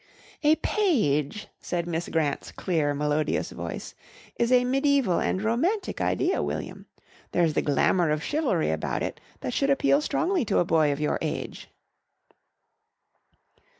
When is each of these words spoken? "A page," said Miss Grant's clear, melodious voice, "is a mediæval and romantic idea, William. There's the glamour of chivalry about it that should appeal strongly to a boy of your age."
"A 0.41 0.55
page," 0.55 1.47
said 1.59 1.85
Miss 1.85 2.09
Grant's 2.09 2.51
clear, 2.51 2.95
melodious 2.95 3.51
voice, 3.51 3.93
"is 4.35 4.51
a 4.51 4.63
mediæval 4.65 5.23
and 5.23 5.43
romantic 5.43 6.01
idea, 6.01 6.41
William. 6.41 6.87
There's 7.33 7.53
the 7.53 7.61
glamour 7.61 8.09
of 8.09 8.23
chivalry 8.23 8.71
about 8.71 9.03
it 9.03 9.19
that 9.41 9.53
should 9.53 9.69
appeal 9.69 10.01
strongly 10.01 10.43
to 10.45 10.57
a 10.57 10.65
boy 10.65 10.91
of 10.91 10.99
your 10.99 11.19
age." 11.21 11.69